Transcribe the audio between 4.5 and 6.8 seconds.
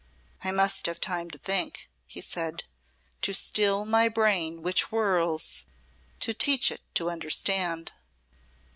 which whirls to teach